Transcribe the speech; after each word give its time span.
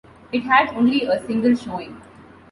It 0.31 0.39
had 0.41 0.69
only 0.69 1.03
a 1.05 1.23
single 1.27 1.53
showing. 1.53 2.01